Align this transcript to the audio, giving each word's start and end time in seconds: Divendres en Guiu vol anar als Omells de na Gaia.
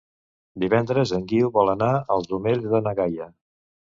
Divendres 0.61 1.11
en 1.17 1.25
Guiu 1.33 1.51
vol 1.59 1.69
anar 1.75 1.91
als 2.15 2.33
Omells 2.39 2.65
de 2.75 2.83
na 2.87 2.95
Gaia. 3.01 3.29